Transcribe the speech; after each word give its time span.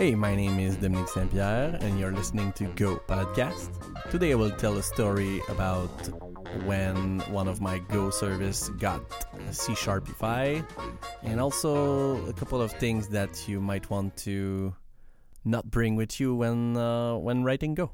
Hey, 0.00 0.14
my 0.14 0.34
name 0.34 0.58
is 0.58 0.78
Dominic 0.78 1.08
Saint 1.08 1.30
Pierre, 1.30 1.76
and 1.82 2.00
you're 2.00 2.10
listening 2.10 2.52
to 2.52 2.64
Go 2.68 2.96
Podcast. 3.06 3.68
Today 4.10 4.32
I 4.32 4.34
will 4.34 4.50
tell 4.50 4.78
a 4.78 4.82
story 4.82 5.42
about 5.50 5.90
when 6.64 7.20
one 7.30 7.46
of 7.46 7.60
my 7.60 7.80
Go 7.80 8.08
service 8.08 8.70
got 8.80 9.02
C 9.50 9.74
Sharpify, 9.74 10.64
and 11.22 11.38
also 11.38 12.26
a 12.26 12.32
couple 12.32 12.62
of 12.62 12.72
things 12.72 13.08
that 13.08 13.46
you 13.46 13.60
might 13.60 13.90
want 13.90 14.16
to 14.24 14.74
not 15.44 15.70
bring 15.70 15.96
with 15.96 16.18
you 16.18 16.34
when 16.34 16.78
uh, 16.78 17.18
when 17.18 17.44
writing 17.44 17.74
Go. 17.74 17.90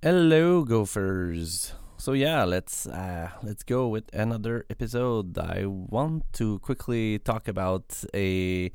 Hello, 0.00 0.64
Gophers. 0.64 1.74
So 1.98 2.14
yeah, 2.14 2.44
let's 2.44 2.86
uh, 2.86 3.28
let's 3.42 3.62
go 3.62 3.88
with 3.88 4.04
another 4.14 4.64
episode. 4.70 5.36
I 5.36 5.66
want 5.66 6.32
to 6.32 6.60
quickly 6.60 7.18
talk 7.18 7.46
about 7.46 8.02
a 8.14 8.72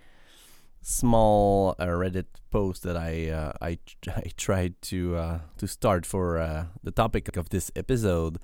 small 0.82 1.75
uh, 1.79 1.86
Reddit 1.86 2.25
post 2.50 2.83
that 2.83 2.97
I 2.97 3.29
uh, 3.29 3.54
I 3.61 3.79
I 4.07 4.32
tried 4.37 4.82
to 4.83 5.15
uh, 5.15 5.39
to 5.57 5.68
start 5.68 6.06
for 6.06 6.37
uh, 6.37 6.65
the 6.83 6.92
topic 6.92 7.36
of 7.37 7.50
this 7.50 7.71
episode, 7.75 8.39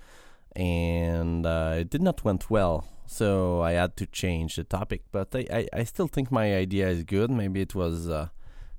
and 0.56 1.46
uh, 1.46 1.76
it 1.80 1.90
did 1.90 2.02
not 2.02 2.24
went 2.24 2.50
well. 2.50 2.86
So 3.08 3.62
I 3.62 3.74
had 3.74 3.96
to 3.98 4.08
change 4.08 4.56
the 4.56 4.64
topic, 4.64 5.04
but 5.12 5.36
I, 5.36 5.46
I, 5.52 5.68
I 5.74 5.84
still 5.84 6.08
think 6.08 6.32
my 6.32 6.56
idea 6.56 6.90
is 6.90 7.04
good. 7.04 7.30
Maybe 7.30 7.62
it 7.62 7.76
was 7.76 8.10
uh, 8.10 8.30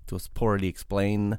it 0.07 0.13
was 0.13 0.29
poorly 0.29 0.69
explained. 0.69 1.39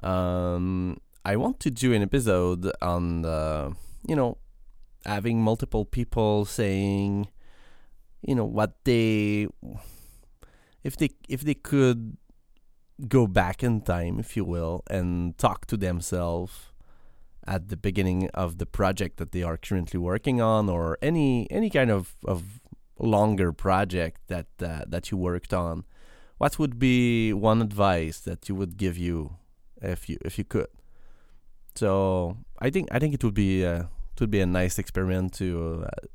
Um, 0.00 0.98
I 1.24 1.36
want 1.36 1.60
to 1.60 1.70
do 1.70 1.92
an 1.92 2.02
episode 2.02 2.70
on 2.82 3.22
the 3.22 3.74
you 4.06 4.14
know 4.14 4.38
having 5.04 5.40
multiple 5.40 5.84
people 5.84 6.44
saying 6.44 7.28
you 8.22 8.34
know 8.34 8.44
what 8.44 8.84
they 8.84 9.48
if 10.86 10.96
they 10.96 11.10
if 11.28 11.40
they 11.40 11.54
could 11.54 12.16
go 13.08 13.26
back 13.26 13.62
in 13.62 13.80
time, 13.80 14.18
if 14.18 14.36
you 14.36 14.44
will, 14.44 14.82
and 14.88 15.36
talk 15.36 15.66
to 15.66 15.76
themselves 15.76 16.52
at 17.46 17.68
the 17.68 17.76
beginning 17.76 18.30
of 18.34 18.58
the 18.58 18.66
project 18.66 19.18
that 19.18 19.32
they 19.32 19.42
are 19.42 19.56
currently 19.56 19.98
working 19.98 20.40
on, 20.40 20.68
or 20.68 20.96
any 21.02 21.50
any 21.50 21.70
kind 21.70 21.90
of, 21.90 22.14
of 22.24 22.60
longer 22.98 23.52
project 23.52 24.20
that 24.28 24.46
uh, 24.62 24.84
that 24.86 25.10
you 25.10 25.16
worked 25.18 25.52
on, 25.52 25.84
what 26.38 26.58
would 26.58 26.78
be 26.78 27.32
one 27.32 27.60
advice 27.60 28.20
that 28.20 28.48
you 28.48 28.54
would 28.54 28.76
give 28.76 28.96
you 28.96 29.36
if 29.82 30.08
you 30.08 30.16
if 30.24 30.38
you 30.38 30.44
could? 30.44 30.70
So 31.74 32.36
I 32.60 32.70
think 32.70 32.88
I 32.92 32.98
think 33.00 33.12
it 33.12 33.24
would 33.24 33.34
be 33.34 33.66
uh, 33.66 33.82
it 34.12 34.20
would 34.20 34.30
be 34.30 34.40
a 34.40 34.46
nice 34.46 34.78
experiment 34.78 35.34
to 35.34 35.84
uh, 35.84 36.06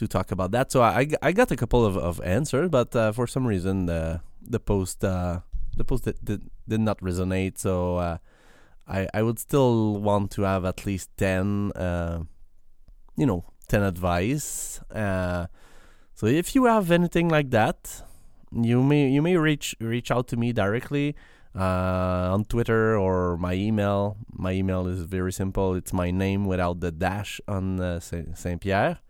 to 0.00 0.08
talk 0.08 0.32
about 0.32 0.50
that. 0.52 0.72
So 0.72 0.80
I, 0.82 1.06
I 1.22 1.32
got 1.32 1.50
a 1.50 1.56
couple 1.56 1.84
of, 1.84 1.96
of 1.96 2.20
answers, 2.22 2.68
but 2.70 2.96
uh, 2.96 3.12
for 3.12 3.26
some 3.26 3.46
reason 3.46 3.86
the 3.86 4.20
the 4.40 4.58
post 4.58 5.04
uh, 5.04 5.40
the 5.76 5.84
post 5.84 6.04
did, 6.04 6.16
did, 6.24 6.40
did 6.66 6.80
not 6.80 6.98
resonate. 7.00 7.58
So 7.58 7.96
uh, 7.96 8.16
I 8.88 9.06
I 9.12 9.22
would 9.22 9.38
still 9.38 10.00
want 10.00 10.30
to 10.32 10.42
have 10.42 10.64
at 10.64 10.86
least 10.86 11.10
ten 11.16 11.72
uh, 11.72 12.22
you 13.16 13.26
know 13.26 13.44
ten 13.68 13.82
advice. 13.82 14.80
Uh, 14.90 15.46
so 16.14 16.26
if 16.26 16.54
you 16.54 16.64
have 16.64 16.90
anything 16.90 17.28
like 17.28 17.50
that, 17.50 18.02
you 18.50 18.82
may 18.82 19.08
you 19.08 19.22
may 19.22 19.36
reach 19.36 19.76
reach 19.80 20.10
out 20.10 20.26
to 20.28 20.36
me 20.36 20.52
directly. 20.52 21.14
Uh, 21.52 22.30
on 22.30 22.44
Twitter 22.44 22.96
or 22.96 23.36
my 23.36 23.54
email. 23.54 24.16
My 24.30 24.52
email 24.52 24.86
is 24.86 25.00
very 25.02 25.32
simple. 25.32 25.74
It's 25.74 25.92
my 25.92 26.12
name 26.12 26.44
without 26.46 26.78
the 26.78 26.92
dash 26.92 27.40
on 27.48 28.00
Saint 28.00 28.60
Pierre 28.60 29.00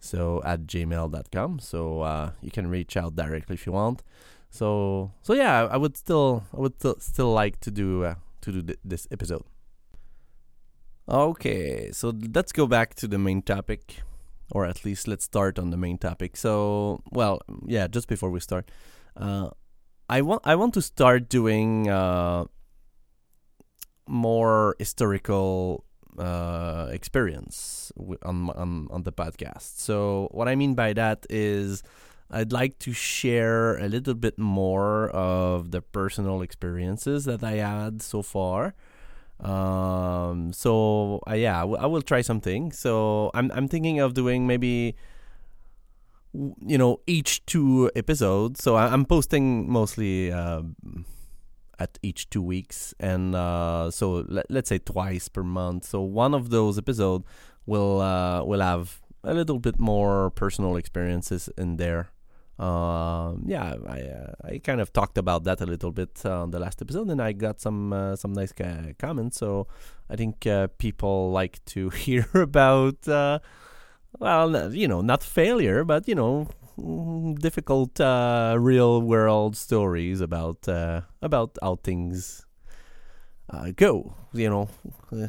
so 0.00 0.42
at 0.44 0.66
gmail.com 0.66 1.58
so 1.58 2.00
uh, 2.02 2.30
you 2.40 2.50
can 2.50 2.68
reach 2.68 2.96
out 2.96 3.16
directly 3.16 3.54
if 3.54 3.66
you 3.66 3.72
want. 3.72 4.02
So 4.50 5.12
so 5.22 5.34
yeah 5.34 5.68
i 5.70 5.76
would 5.76 5.96
still 5.96 6.44
i 6.56 6.60
would 6.60 6.80
st- 6.80 7.02
still 7.02 7.32
like 7.32 7.60
to 7.60 7.70
do 7.70 8.04
uh, 8.04 8.14
to 8.40 8.52
do 8.52 8.62
th- 8.62 8.78
this 8.84 9.06
episode. 9.10 9.44
Okay 11.08 11.90
so 11.92 12.12
let's 12.34 12.52
go 12.52 12.66
back 12.66 12.94
to 12.96 13.06
the 13.08 13.18
main 13.18 13.42
topic 13.42 14.02
or 14.50 14.64
at 14.64 14.84
least 14.84 15.06
let's 15.06 15.24
start 15.24 15.58
on 15.58 15.70
the 15.70 15.76
main 15.76 15.98
topic. 15.98 16.36
So 16.36 17.02
well 17.10 17.42
yeah 17.66 17.86
just 17.86 18.08
before 18.08 18.30
we 18.30 18.40
start 18.40 18.70
uh, 19.16 19.50
i 20.08 20.22
want 20.22 20.42
i 20.44 20.54
want 20.54 20.72
to 20.74 20.82
start 20.82 21.28
doing 21.28 21.88
uh, 21.88 22.44
more 24.08 24.74
historical 24.78 25.84
uh, 26.18 26.57
experience 26.92 27.92
on, 28.22 28.50
on 28.50 28.88
on 28.90 29.02
the 29.02 29.12
podcast. 29.12 29.78
So 29.78 30.28
what 30.32 30.48
I 30.48 30.54
mean 30.54 30.74
by 30.74 30.92
that 30.94 31.26
is 31.30 31.82
I'd 32.30 32.52
like 32.52 32.78
to 32.80 32.92
share 32.92 33.78
a 33.78 33.88
little 33.88 34.14
bit 34.14 34.38
more 34.38 35.08
of 35.10 35.70
the 35.70 35.80
personal 35.80 36.42
experiences 36.42 37.24
that 37.24 37.42
I 37.42 37.56
had 37.56 38.02
so 38.02 38.22
far. 38.22 38.74
Um, 39.40 40.52
so 40.52 41.22
uh, 41.28 41.34
yeah, 41.34 41.62
I, 41.62 41.86
will 41.86 42.02
try 42.02 42.20
something. 42.20 42.72
So 42.72 43.30
I'm 43.34 43.50
I'm 43.52 43.68
thinking 43.68 44.00
of 44.00 44.14
doing 44.14 44.46
maybe 44.46 44.96
you 46.34 46.76
know 46.76 47.00
each 47.06 47.46
two 47.46 47.90
episodes. 47.94 48.62
So 48.62 48.74
I, 48.74 48.92
am 48.92 49.04
posting 49.04 49.70
mostly. 49.70 50.32
Uh, 50.32 50.62
at 51.78 51.98
each 52.02 52.28
two 52.30 52.42
weeks, 52.42 52.94
and 52.98 53.34
uh, 53.34 53.90
so 53.90 54.24
let, 54.28 54.50
let's 54.50 54.68
say 54.68 54.78
twice 54.78 55.28
per 55.28 55.42
month. 55.42 55.84
So 55.84 56.00
one 56.00 56.34
of 56.34 56.50
those 56.50 56.78
episodes 56.78 57.24
will 57.66 58.00
uh, 58.00 58.42
will 58.44 58.60
have 58.60 59.00
a 59.24 59.34
little 59.34 59.58
bit 59.58 59.78
more 59.78 60.30
personal 60.30 60.76
experiences 60.76 61.48
in 61.56 61.76
there. 61.76 62.10
Uh, 62.58 63.34
yeah, 63.46 63.76
I 63.86 64.00
uh, 64.00 64.32
I 64.42 64.58
kind 64.58 64.80
of 64.80 64.92
talked 64.92 65.16
about 65.16 65.44
that 65.44 65.60
a 65.60 65.66
little 65.66 65.92
bit 65.92 66.22
uh, 66.24 66.42
on 66.42 66.50
the 66.50 66.58
last 66.58 66.82
episode, 66.82 67.08
and 67.08 67.22
I 67.22 67.32
got 67.32 67.60
some 67.60 67.92
uh, 67.92 68.16
some 68.16 68.32
nice 68.32 68.52
ca- 68.52 68.94
comments. 68.98 69.38
So 69.38 69.68
I 70.10 70.16
think 70.16 70.46
uh, 70.46 70.66
people 70.78 71.30
like 71.30 71.64
to 71.66 71.90
hear 72.04 72.26
about, 72.34 73.06
uh, 73.06 73.38
well, 74.18 74.74
you 74.74 74.88
know, 74.88 75.02
not 75.02 75.22
failure, 75.22 75.84
but 75.84 76.08
you 76.08 76.16
know, 76.16 76.48
difficult 77.38 78.00
uh, 78.00 78.56
real 78.58 79.02
world 79.02 79.56
stories 79.56 80.20
about 80.20 80.68
uh, 80.68 81.02
about 81.22 81.58
how 81.62 81.76
things 81.76 82.46
uh, 83.50 83.72
go. 83.74 84.14
You 84.32 84.50
know, 84.50 84.68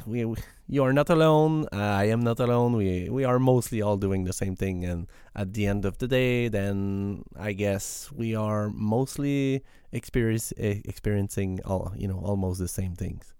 we, 0.06 0.26
we, 0.26 0.38
you 0.68 0.84
are 0.84 0.94
not 0.94 1.10
alone. 1.10 1.68
I 1.72 2.06
am 2.06 2.22
not 2.22 2.40
alone. 2.40 2.74
We 2.74 3.10
we 3.10 3.24
are 3.24 3.40
mostly 3.40 3.82
all 3.82 3.98
doing 3.98 4.26
the 4.26 4.34
same 4.34 4.56
thing, 4.56 4.86
and 4.86 5.08
at 5.36 5.54
the 5.54 5.66
end 5.66 5.86
of 5.86 5.98
the 5.98 6.08
day, 6.08 6.48
then 6.50 7.24
I 7.38 7.54
guess 7.54 8.12
we 8.12 8.36
are 8.36 8.70
mostly 8.70 9.64
experience, 9.92 10.52
experiencing 10.58 11.60
all 11.66 11.94
you 11.98 12.08
know 12.08 12.20
almost 12.20 12.60
the 12.60 12.68
same 12.68 12.96
things. 12.96 13.34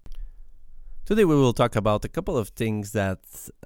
Today 1.04 1.24
we 1.24 1.34
will 1.34 1.52
talk 1.52 1.74
about 1.76 2.04
a 2.04 2.08
couple 2.08 2.36
of 2.36 2.50
things 2.50 2.92
that 2.92 3.18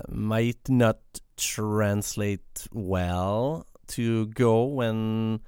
might 0.08 0.68
not 0.68 0.98
translate 1.36 2.66
well 2.72 3.66
to 3.88 4.26
go 4.28 4.64
when 4.64 5.40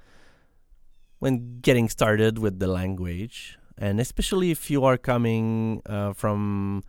when 1.19 1.59
getting 1.61 1.89
started 1.89 2.37
with 2.37 2.59
the 2.59 2.67
language, 2.67 3.57
and 3.77 3.99
especially 3.99 4.51
if 4.51 4.69
you 4.69 4.85
are 4.85 4.97
coming 4.97 5.81
uh, 5.85 6.13
from 6.13 6.83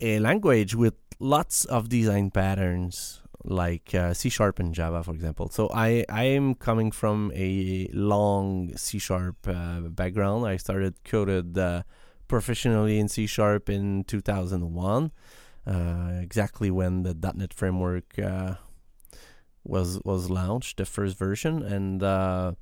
a 0.00 0.18
language 0.18 0.74
with 0.74 0.94
lots 1.18 1.64
of 1.64 1.88
design 1.88 2.30
patterns 2.30 3.22
like 3.44 3.94
uh, 3.94 4.14
C 4.14 4.28
sharp 4.28 4.58
and 4.58 4.74
Java, 4.74 5.02
for 5.02 5.12
example. 5.12 5.48
So 5.48 5.70
I 5.72 6.04
I 6.08 6.24
am 6.24 6.54
coming 6.54 6.90
from 6.90 7.32
a 7.34 7.88
long 7.92 8.76
C 8.76 8.98
sharp 8.98 9.36
uh, 9.46 9.80
background. 9.80 10.46
I 10.46 10.56
started 10.56 11.02
coded 11.04 11.58
uh, 11.58 11.82
professionally 12.28 12.98
in 12.98 13.08
C 13.08 13.26
sharp 13.26 13.68
in 13.68 14.04
2001, 14.04 15.12
uh, 15.66 16.10
exactly 16.20 16.70
when 16.70 17.02
the 17.02 17.14
.NET 17.34 17.52
framework 17.52 18.18
uh, 18.18 18.54
was 19.64 20.00
was 20.04 20.30
launched, 20.30 20.78
the 20.78 20.84
first 20.84 21.16
version, 21.16 21.62
and 21.62 22.02
uh, 22.02 22.52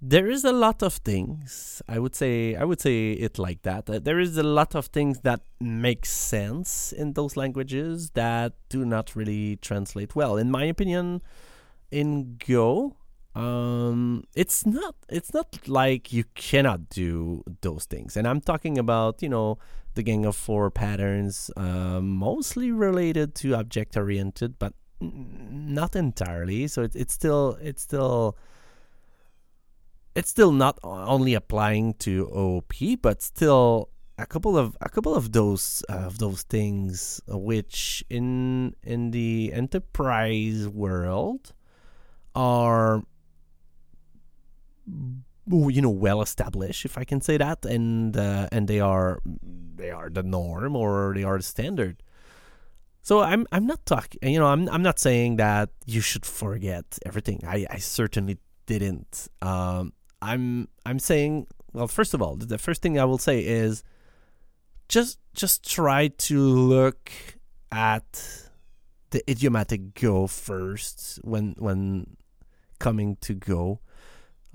there 0.00 0.28
is 0.28 0.44
a 0.44 0.52
lot 0.52 0.82
of 0.82 0.94
things. 0.94 1.80
I 1.88 1.98
would 1.98 2.14
say 2.14 2.54
I 2.54 2.64
would 2.64 2.80
say 2.80 3.12
it 3.12 3.38
like 3.38 3.62
that. 3.62 3.88
Uh, 3.88 3.98
there 3.98 4.18
is 4.18 4.36
a 4.36 4.42
lot 4.42 4.74
of 4.74 4.86
things 4.86 5.20
that 5.20 5.40
make 5.60 6.04
sense 6.06 6.92
in 6.92 7.12
those 7.12 7.36
languages 7.36 8.10
that 8.10 8.54
do 8.68 8.84
not 8.84 9.14
really 9.14 9.56
translate 9.56 10.14
well, 10.14 10.36
in 10.36 10.50
my 10.50 10.64
opinion. 10.64 11.22
In 11.90 12.38
Go, 12.46 12.96
um, 13.34 14.24
it's 14.34 14.66
not 14.66 14.94
it's 15.08 15.32
not 15.32 15.68
like 15.68 16.12
you 16.12 16.24
cannot 16.34 16.88
do 16.88 17.44
those 17.60 17.84
things, 17.84 18.16
and 18.16 18.26
I'm 18.26 18.40
talking 18.40 18.78
about 18.78 19.22
you 19.22 19.28
know 19.28 19.58
the 19.94 20.02
Gang 20.02 20.24
of 20.24 20.34
Four 20.36 20.70
patterns, 20.70 21.50
uh, 21.56 22.00
mostly 22.00 22.72
related 22.72 23.34
to 23.36 23.54
object 23.54 23.96
oriented, 23.96 24.58
but 24.58 24.72
not 25.02 25.96
entirely. 25.96 26.68
So 26.68 26.82
it, 26.82 26.94
it's 26.94 27.12
still 27.12 27.58
it's 27.60 27.82
still 27.82 28.36
it's 30.14 30.30
still 30.30 30.52
not 30.52 30.78
only 30.82 31.34
applying 31.34 31.94
to 31.94 32.28
OOP, 32.36 33.00
but 33.00 33.22
still 33.22 33.88
a 34.18 34.26
couple 34.26 34.56
of 34.56 34.76
a 34.80 34.88
couple 34.88 35.14
of 35.14 35.32
those 35.32 35.82
uh, 35.88 36.06
of 36.06 36.18
those 36.18 36.42
things 36.42 37.20
which 37.28 38.04
in 38.10 38.74
in 38.82 39.10
the 39.10 39.52
enterprise 39.52 40.68
world 40.68 41.52
are 42.34 43.02
you 45.48 45.82
know 45.82 45.90
well 45.90 46.22
established 46.22 46.84
if 46.84 46.96
i 46.98 47.04
can 47.04 47.20
say 47.20 47.36
that 47.36 47.64
and 47.64 48.16
uh, 48.16 48.46
and 48.52 48.68
they 48.68 48.80
are 48.80 49.20
they 49.76 49.90
are 49.90 50.10
the 50.10 50.22
norm 50.22 50.76
or 50.76 51.12
they 51.14 51.24
are 51.24 51.38
the 51.38 51.42
standard 51.42 52.02
so 53.02 53.20
i'm 53.20 53.46
i'm 53.52 53.66
not 53.66 53.84
talking 53.86 54.18
you 54.22 54.38
know 54.38 54.46
i'm 54.46 54.68
i'm 54.68 54.82
not 54.82 54.98
saying 54.98 55.36
that 55.36 55.70
you 55.86 56.00
should 56.00 56.26
forget 56.26 56.98
everything. 57.04 57.40
I 57.46 57.66
i 57.70 57.78
certainly 57.78 58.38
didn't. 58.66 59.28
Um 59.40 59.92
i'm 60.20 60.68
i'm 60.86 60.98
saying 60.98 61.46
well 61.72 61.88
first 61.88 62.14
of 62.14 62.22
all 62.22 62.36
the 62.36 62.58
first 62.58 62.80
thing 62.82 62.98
i 62.98 63.04
will 63.04 63.18
say 63.18 63.44
is 63.44 63.82
just 64.88 65.18
just 65.34 65.68
try 65.68 66.08
to 66.08 66.38
look 66.40 67.10
at 67.70 68.48
the 69.10 69.28
idiomatic 69.30 69.94
go 69.94 70.26
first 70.26 71.18
when 71.22 71.54
when 71.58 72.16
coming 72.78 73.16
to 73.20 73.34
go. 73.34 73.80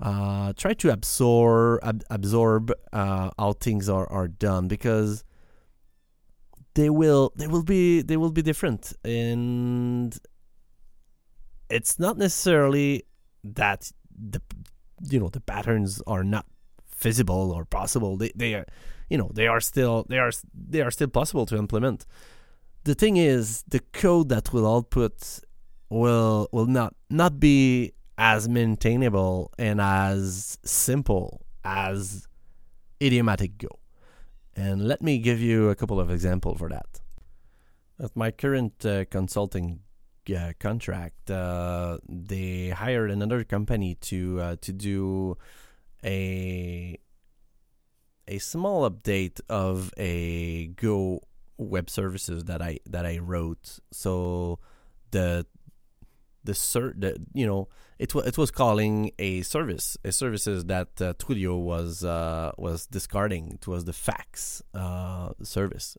Uh, 0.00 0.52
try 0.56 0.74
to 0.74 0.92
absorb 0.92 1.80
ab- 1.82 2.04
absorb 2.08 2.72
uh, 2.92 3.30
how 3.36 3.52
things 3.52 3.88
are, 3.88 4.08
are 4.12 4.28
done 4.28 4.68
because 4.68 5.24
they 6.78 6.90
will 6.90 7.32
they 7.34 7.48
will 7.48 7.64
be 7.64 8.02
they 8.02 8.16
will 8.16 8.30
be 8.30 8.40
different. 8.40 8.92
And 9.04 10.16
it's 11.68 11.98
not 11.98 12.16
necessarily 12.16 13.02
that 13.42 13.90
the 14.32 14.40
you 15.10 15.18
know 15.18 15.28
the 15.28 15.40
patterns 15.40 16.00
are 16.06 16.22
not 16.22 16.46
feasible 16.86 17.50
or 17.50 17.64
possible. 17.64 18.16
They 18.16 18.30
they 18.36 18.54
are 18.54 18.66
you 19.10 19.18
know 19.18 19.30
they 19.34 19.48
are 19.48 19.60
still 19.60 20.06
they 20.08 20.18
are 20.18 20.30
they 20.54 20.80
are 20.80 20.92
still 20.92 21.08
possible 21.08 21.46
to 21.46 21.56
implement. 21.56 22.06
The 22.84 22.94
thing 22.94 23.16
is 23.16 23.64
the 23.66 23.80
code 23.80 24.28
that 24.28 24.52
will 24.52 24.66
output 24.72 25.40
will 25.90 26.48
will 26.52 26.66
not 26.66 26.94
not 27.10 27.40
be 27.40 27.92
as 28.16 28.48
maintainable 28.48 29.52
and 29.58 29.80
as 29.80 30.58
simple 30.64 31.44
as 31.64 32.28
idiomatic 33.02 33.58
Go. 33.58 33.80
And 34.58 34.88
let 34.88 35.00
me 35.00 35.18
give 35.18 35.40
you 35.40 35.70
a 35.70 35.76
couple 35.76 36.00
of 36.00 36.10
examples 36.10 36.58
for 36.58 36.68
that. 36.68 37.00
At 38.02 38.16
my 38.16 38.32
current 38.32 38.84
uh, 38.84 39.04
consulting 39.04 39.80
uh, 40.36 40.52
contract, 40.58 41.30
uh, 41.30 41.98
they 42.08 42.70
hired 42.70 43.12
another 43.12 43.44
company 43.44 43.94
to 44.10 44.40
uh, 44.40 44.56
to 44.62 44.72
do 44.72 45.36
a 46.04 46.98
a 48.26 48.38
small 48.38 48.90
update 48.90 49.40
of 49.48 49.94
a 49.96 50.66
Go 50.74 51.22
web 51.56 51.88
services 51.88 52.44
that 52.44 52.60
I 52.60 52.80
that 52.84 53.06
I 53.06 53.18
wrote. 53.18 53.78
So 53.92 54.58
the 55.12 55.46
the 56.42 56.52
cert 56.52 57.00
the 57.00 57.16
you 57.32 57.46
know 57.46 57.68
it 57.98 58.14
was 58.14 58.26
it 58.26 58.38
was 58.38 58.50
calling 58.50 59.10
a 59.18 59.42
service 59.42 59.96
a 60.04 60.12
services 60.12 60.66
that 60.66 60.88
uh, 61.00 61.14
Twilio 61.14 61.58
was 61.60 62.04
uh, 62.04 62.52
was 62.56 62.86
discarding. 62.86 63.58
It 63.60 63.66
was 63.66 63.84
the 63.84 63.92
fax 63.92 64.62
uh, 64.72 65.30
service, 65.42 65.98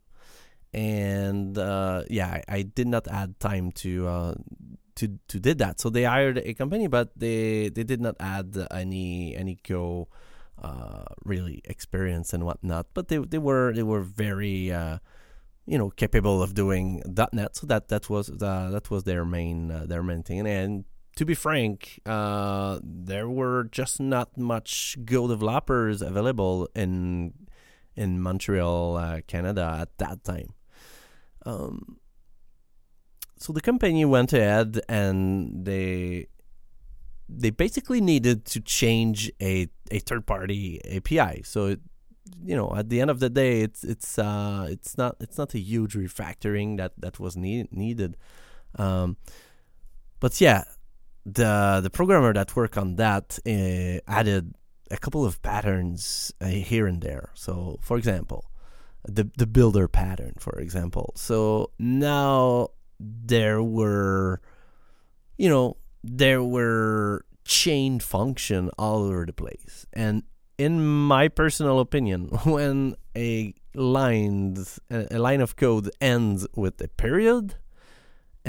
and 0.74 1.58
uh, 1.58 2.04
yeah, 2.10 2.40
I, 2.48 2.56
I, 2.56 2.62
did 2.62 2.88
not 2.88 3.08
add 3.08 3.40
time 3.40 3.72
to 3.84 4.08
uh, 4.08 4.34
to 4.96 5.20
to 5.28 5.40
did 5.40 5.58
that. 5.58 5.82
So 5.82 5.90
they 5.90 6.04
hired 6.04 6.38
a 6.38 6.54
company, 6.54 6.88
but 6.88 7.12
they 7.18 7.70
they 7.70 7.84
did 7.84 8.00
not 8.00 8.16
add 8.20 8.56
any 8.72 9.36
any 9.36 9.60
Go 9.68 10.08
uh, 10.62 11.04
really 11.26 11.62
experience 11.66 12.32
and 12.34 12.46
whatnot. 12.46 12.88
But 12.94 13.10
they 13.10 13.18
they 13.18 13.40
were 13.40 13.74
they 13.74 13.84
were 13.84 14.02
very 14.02 14.72
you 15.66 15.78
know 15.78 15.90
capable 15.90 16.42
of 16.42 16.54
doing 16.54 17.04
.NET. 17.34 17.58
So 17.58 17.68
that 17.68 17.90
that 17.90 18.10
was 18.10 18.28
that 18.28 18.90
was 18.90 19.04
their 19.04 19.26
main 19.26 19.68
their 19.88 20.02
main 20.02 20.24
thing, 20.24 20.48
and 20.48 20.86
to 21.20 21.26
be 21.26 21.36
frank, 21.36 22.00
uh, 22.06 22.80
there 22.82 23.28
were 23.28 23.66
just 23.66 24.00
not 24.00 24.38
much 24.38 24.96
Go 25.04 25.28
developers 25.28 26.02
available 26.02 26.70
in 26.74 27.34
in 27.94 28.22
Montreal, 28.22 28.96
uh, 28.96 29.20
Canada 29.28 29.80
at 29.82 29.98
that 29.98 30.24
time. 30.24 30.54
Um, 31.46 31.98
so 33.36 33.52
the 33.52 33.60
company 33.60 34.06
went 34.06 34.32
ahead 34.32 34.80
and 34.88 35.66
they 35.66 36.28
they 37.28 37.50
basically 37.50 38.00
needed 38.00 38.46
to 38.54 38.62
change 38.62 39.30
a, 39.42 39.68
a 39.92 40.00
third 40.00 40.26
party 40.26 40.80
API. 40.90 41.44
So 41.44 41.66
it, 41.66 41.82
you 42.46 42.56
know, 42.56 42.74
at 42.78 42.88
the 42.88 43.02
end 43.02 43.12
of 43.12 43.20
the 43.20 43.30
day, 43.30 43.60
it's 43.60 43.84
it's 43.84 44.18
uh, 44.18 44.68
it's 44.70 44.98
not 44.98 45.18
it's 45.20 45.38
not 45.38 45.54
a 45.54 45.60
huge 45.60 45.96
refactoring 45.96 46.78
that 46.78 46.94
that 46.98 47.20
was 47.20 47.36
need, 47.36 47.74
needed. 47.74 48.16
Um, 48.76 49.18
but 50.22 50.40
yeah, 50.40 50.64
the 51.36 51.80
the 51.82 51.90
programmer 51.90 52.34
that 52.34 52.56
worked 52.56 52.78
on 52.78 52.96
that 52.96 53.40
uh, 53.46 54.00
added 54.08 54.56
a 54.92 54.98
couple 54.98 55.26
of 55.26 55.42
patterns 55.42 56.34
uh, 56.42 56.48
here 56.48 56.88
and 56.88 57.02
there. 57.02 57.30
So, 57.34 57.80
for 57.82 57.98
example, 57.98 58.50
the 59.08 59.30
the 59.38 59.48
builder 59.48 59.88
pattern, 59.88 60.34
for 60.40 60.60
example. 60.60 61.14
So 61.16 61.72
now 61.80 62.70
there 63.00 63.62
were, 63.62 64.42
you 65.38 65.50
know, 65.50 65.78
there 66.04 66.44
were 66.44 67.26
chain 67.46 68.00
function 68.00 68.70
all 68.78 69.04
over 69.04 69.26
the 69.26 69.34
place, 69.34 69.86
and 69.94 70.24
in 70.58 70.86
my 70.86 71.28
personal 71.28 71.80
opinion, 71.80 72.26
when 72.46 72.96
a 73.16 73.54
line 73.74 74.58
a 74.90 75.20
line 75.20 75.42
of 75.42 75.56
code 75.56 75.90
ends 76.02 76.48
with 76.56 76.82
a 76.82 76.88
period 76.88 77.56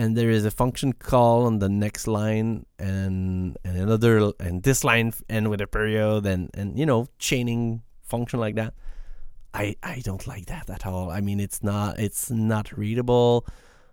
and 0.01 0.17
there 0.17 0.31
is 0.31 0.47
a 0.47 0.51
function 0.51 0.95
call 0.95 1.45
on 1.45 1.59
the 1.59 1.69
next 1.69 2.07
line 2.07 2.65
and 2.79 3.59
and 3.67 3.77
another 3.77 4.33
and 4.41 4.63
this 4.63 4.83
line 4.83 5.13
end 5.29 5.51
with 5.51 5.61
a 5.61 5.67
period 5.67 6.25
and 6.25 6.49
and 6.55 6.79
you 6.79 6.87
know 6.87 7.07
chaining 7.19 7.83
function 8.03 8.41
like 8.41 8.55
that. 8.55 8.73
I 9.53 9.77
i 9.83 10.01
don't 10.03 10.27
like 10.27 10.47
that 10.47 10.71
at 10.71 10.87
all. 10.87 11.11
I 11.11 11.21
mean 11.21 11.39
it's 11.39 11.63
not 11.63 11.99
it's 11.99 12.31
not 12.31 12.73
readable. 12.79 13.47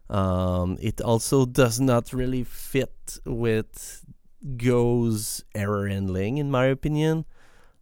Um, 0.09 0.77
it 0.79 1.01
also 1.01 1.45
does 1.45 1.81
not 1.81 2.13
really 2.13 2.45
fit 2.45 3.19
with 3.25 4.05
go's 4.55 5.43
error 5.53 5.89
handling 5.89 6.37
in 6.37 6.49
my 6.49 6.67
opinion. 6.67 7.25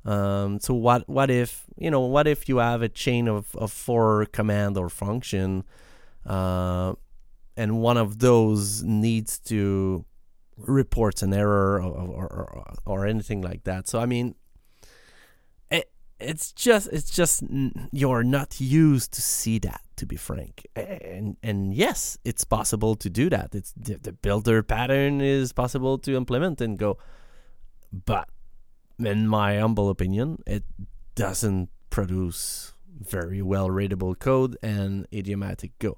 Um, 0.03 0.59
so 0.59 0.73
what 0.73 1.07
what 1.07 1.29
if 1.29 1.65
you 1.77 1.91
know 1.91 2.01
what 2.15 2.25
if 2.25 2.49
you 2.49 2.57
have 2.57 2.81
a 2.81 2.89
chain 2.89 3.27
of, 3.27 3.55
of 3.55 3.71
four 3.71 4.25
command 4.37 4.77
or 4.77 4.89
function 4.89 5.63
uh, 6.25 6.95
and 7.57 7.81
one 7.81 7.97
of 7.97 8.19
those 8.19 8.83
needs 8.83 9.39
to 9.39 10.05
report 10.57 11.21
an 11.21 11.33
error 11.33 11.81
or, 11.81 11.93
or, 11.93 12.27
or, 12.27 12.73
or 12.85 13.05
anything 13.05 13.41
like 13.41 13.63
that. 13.63 13.87
So 13.87 13.99
I 13.99 14.05
mean, 14.05 14.35
it, 15.69 15.91
it's 16.19 16.51
just 16.51 16.89
it's 16.91 17.09
just 17.09 17.43
you're 17.91 18.23
not 18.23 18.59
used 18.59 19.13
to 19.13 19.21
see 19.21 19.59
that 19.59 19.81
to 19.97 20.05
be 20.05 20.15
frank. 20.15 20.65
And 20.75 21.37
and 21.43 21.73
yes 21.73 22.17
it's 22.23 22.43
possible 22.43 22.95
to 22.95 23.09
do 23.09 23.29
that. 23.29 23.53
It's 23.53 23.73
the, 23.77 23.95
the 23.95 24.13
builder 24.13 24.63
pattern 24.63 25.21
is 25.21 25.53
possible 25.53 25.97
to 25.99 26.15
implement 26.15 26.61
and 26.61 26.77
go 26.77 26.97
but 28.05 28.29
in 28.99 29.27
my 29.27 29.57
humble 29.57 29.89
opinion 29.89 30.41
it 30.45 30.63
doesn't 31.15 31.69
produce 31.89 32.73
very 32.99 33.41
well 33.41 33.69
readable 33.69 34.15
code 34.15 34.57
and 34.61 35.07
idiomatic 35.13 35.77
go 35.79 35.97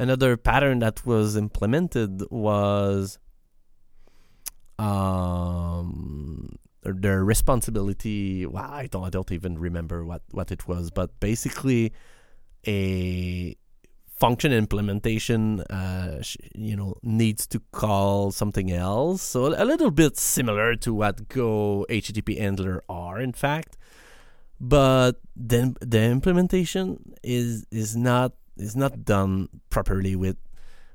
another 0.00 0.36
pattern 0.36 0.78
that 0.78 1.04
was 1.04 1.36
implemented 1.36 2.22
was 2.30 3.18
um, 4.78 6.56
their 6.82 7.22
responsibility. 7.22 8.46
Well, 8.46 8.64
I 8.64 8.86
don't, 8.86 9.04
I 9.04 9.10
don't 9.10 9.30
even 9.30 9.58
remember 9.58 10.04
what, 10.04 10.22
what 10.30 10.50
it 10.50 10.66
was, 10.66 10.90
but 10.90 11.20
basically 11.20 11.92
a 12.66 13.54
function 14.18 14.52
implementation, 14.52 15.60
uh, 15.62 16.22
you 16.54 16.76
know, 16.76 16.94
needs 17.02 17.46
to 17.48 17.60
call 17.72 18.30
something 18.30 18.72
else. 18.72 19.20
So 19.20 19.48
a 19.48 19.64
little 19.66 19.90
bit 19.90 20.16
similar 20.16 20.76
to 20.76 20.94
what 20.94 21.28
Go 21.28 21.84
HTTP 21.90 22.38
handler 22.38 22.82
are, 22.88 23.20
in 23.20 23.34
fact. 23.34 23.76
But 24.58 25.20
then 25.36 25.76
the 25.80 26.02
implementation 26.02 27.14
is 27.22 27.64
is 27.70 27.96
not 27.96 28.34
is 28.60 28.76
not 28.76 29.04
done 29.04 29.48
properly 29.70 30.14
with 30.14 30.36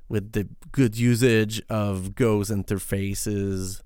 with 0.07 0.33
the 0.33 0.47
good 0.71 0.97
usage 0.97 1.61
of 1.69 2.15
Go's 2.15 2.49
interfaces, 2.49 3.81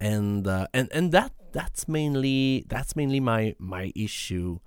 and 0.00 0.46
uh, 0.46 0.68
and 0.72 0.88
and 0.92 1.12
that 1.12 1.32
that's 1.52 1.88
mainly 1.88 2.64
that's 2.68 2.94
mainly 2.96 3.20
my 3.20 3.54
my 3.58 3.92
issue 3.94 4.58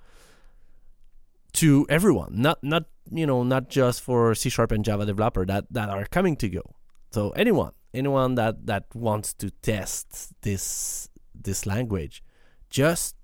to 1.53 1.85
everyone, 1.89 2.33
not 2.35 2.63
not 2.63 2.85
you 3.11 3.25
know 3.25 3.43
not 3.43 3.69
just 3.69 4.01
for 4.01 4.35
C 4.35 4.49
sharp 4.49 4.71
and 4.71 4.83
Java 4.83 5.05
developer 5.05 5.45
that 5.45 5.65
that 5.71 5.89
are 5.89 6.05
coming 6.05 6.35
to 6.37 6.49
Go. 6.49 6.75
So 7.11 7.31
anyone 7.31 7.71
anyone 7.93 8.35
that 8.35 8.65
that 8.67 8.93
wants 8.93 9.33
to 9.35 9.49
test 9.49 10.33
this 10.41 11.09
this 11.33 11.65
language, 11.65 12.23
just 12.69 13.15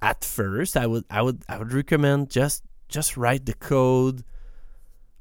at 0.00 0.24
first 0.24 0.76
I 0.76 0.86
would 0.86 1.04
I 1.10 1.22
would 1.22 1.42
I 1.48 1.58
would 1.58 1.72
recommend 1.72 2.30
just 2.30 2.62
just 2.92 3.16
write 3.16 3.44
the 3.46 3.54
code 3.54 4.22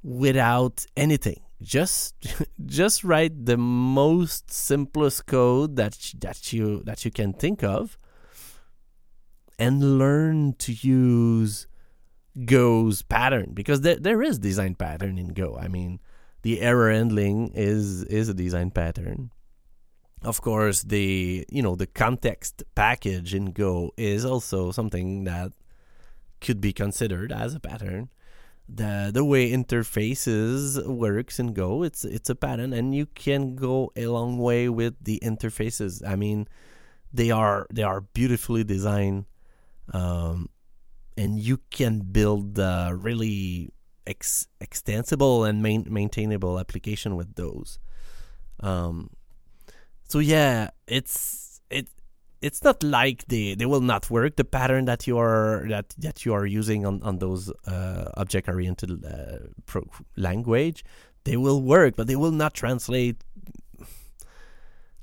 without 0.03 0.85
anything 0.95 1.41
just 1.61 2.15
just 2.65 3.03
write 3.03 3.45
the 3.45 3.57
most 3.57 4.51
simplest 4.51 5.25
code 5.25 5.75
that 5.75 6.13
that 6.19 6.51
you 6.51 6.81
that 6.83 7.05
you 7.05 7.11
can 7.11 7.33
think 7.33 7.63
of 7.63 7.97
and 9.59 9.99
learn 9.99 10.53
to 10.53 10.73
use 10.73 11.67
Go's 12.45 13.03
pattern 13.03 13.51
because 13.53 13.81
there 13.81 13.95
there 13.95 14.21
is 14.23 14.39
design 14.39 14.75
pattern 14.75 15.17
in 15.19 15.29
Go. 15.29 15.57
I 15.59 15.67
mean, 15.67 15.99
the 16.41 16.61
error 16.61 16.91
handling 16.91 17.51
is 17.53 18.03
is 18.03 18.27
a 18.29 18.33
design 18.33 18.71
pattern. 18.71 19.31
Of 20.23 20.41
course, 20.41 20.81
the 20.81 21.45
you 21.49 21.61
know 21.61 21.75
the 21.75 21.87
context 21.87 22.63
package 22.73 23.35
in 23.35 23.51
Go 23.51 23.91
is 23.97 24.25
also 24.25 24.71
something 24.71 25.25
that 25.25 25.51
could 26.41 26.59
be 26.59 26.73
considered 26.73 27.31
as 27.31 27.55
a 27.55 27.59
pattern 27.59 28.09
the 28.73 29.11
the 29.13 29.23
way 29.23 29.51
interfaces 29.51 30.85
works 30.85 31.39
in 31.39 31.53
Go. 31.53 31.83
It's 31.83 32.05
it's 32.05 32.29
a 32.29 32.35
pattern, 32.35 32.73
and 32.73 32.95
you 32.95 33.05
can 33.05 33.55
go 33.55 33.91
a 33.95 34.07
long 34.07 34.37
way 34.37 34.69
with 34.69 34.95
the 35.01 35.19
interfaces. 35.21 36.05
I 36.07 36.15
mean, 36.15 36.47
they 37.13 37.31
are 37.31 37.67
they 37.71 37.83
are 37.83 38.01
beautifully 38.01 38.63
designed, 38.63 39.25
um, 39.93 40.49
and 41.17 41.39
you 41.39 41.59
can 41.69 41.99
build 41.99 42.57
a 42.59 42.93
really 42.95 43.73
ex- 44.07 44.47
extensible 44.59 45.43
and 45.43 45.61
main, 45.61 45.85
maintainable 45.89 46.59
application 46.59 47.15
with 47.15 47.35
those. 47.35 47.79
Um, 48.61 49.09
so 50.07 50.19
yeah, 50.19 50.69
it's 50.87 51.50
it 51.50 51.50
it's 52.41 52.63
not 52.63 52.83
like 52.83 53.25
they 53.27 53.55
they 53.55 53.65
will 53.65 53.81
not 53.81 54.09
work. 54.09 54.35
The 54.35 54.43
pattern 54.43 54.85
that 54.85 55.07
you 55.07 55.17
are 55.17 55.65
that 55.69 55.93
that 55.99 56.25
you 56.25 56.33
are 56.33 56.45
using 56.45 56.85
on 56.85 57.01
on 57.03 57.19
those 57.19 57.51
uh, 57.67 58.09
object 58.17 58.49
oriented 58.49 59.05
uh, 59.05 59.47
pro- 59.65 59.89
language, 60.17 60.83
they 61.23 61.37
will 61.37 61.61
work, 61.61 61.95
but 61.95 62.07
they 62.07 62.15
will 62.15 62.31
not 62.31 62.53
translate. 62.53 63.23